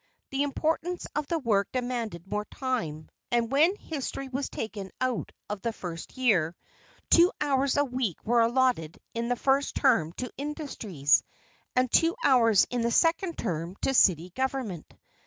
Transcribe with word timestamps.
The 0.31 0.41
importance 0.41 1.05
of 1.15 1.27
the 1.27 1.37
work 1.37 1.71
demanded 1.71 2.25
more 2.25 2.45
time, 2.45 3.07
and 3.31 3.51
when 3.51 3.75
history 3.75 4.29
was 4.29 4.49
taken 4.49 4.89
out 4.99 5.31
of 5.47 5.61
the 5.61 5.71
first 5.71 6.17
year, 6.17 6.55
two 7.11 7.31
hours 7.39 7.77
a 7.77 7.83
week 7.85 8.17
were 8.25 8.41
allotted 8.41 8.99
in 9.13 9.29
the 9.29 9.35
first 9.35 9.75
term 9.75 10.11
to 10.13 10.33
industries, 10.37 11.21
and 11.75 11.91
two 11.91 12.15
hours 12.25 12.65
in 12.71 12.81
the 12.81 12.89
second 12.89 13.37
term 13.37 13.75
to 13.83 13.93
city 13.93 14.31
government. 14.31 14.91